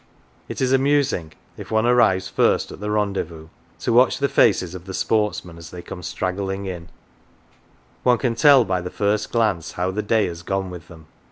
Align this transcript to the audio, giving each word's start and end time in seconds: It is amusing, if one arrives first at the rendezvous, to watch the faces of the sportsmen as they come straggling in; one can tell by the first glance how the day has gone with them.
It 0.49 0.61
is 0.61 0.71
amusing, 0.71 1.33
if 1.57 1.69
one 1.69 1.85
arrives 1.85 2.27
first 2.27 2.71
at 2.71 2.79
the 2.79 2.89
rendezvous, 2.89 3.49
to 3.81 3.93
watch 3.93 4.17
the 4.17 4.27
faces 4.27 4.73
of 4.73 4.85
the 4.85 4.95
sportsmen 4.95 5.59
as 5.59 5.69
they 5.69 5.83
come 5.83 6.01
straggling 6.01 6.65
in; 6.65 6.89
one 8.01 8.17
can 8.17 8.33
tell 8.33 8.65
by 8.65 8.81
the 8.81 8.89
first 8.89 9.31
glance 9.31 9.73
how 9.73 9.91
the 9.91 10.01
day 10.01 10.25
has 10.25 10.41
gone 10.41 10.71
with 10.71 10.87
them. 10.87 11.05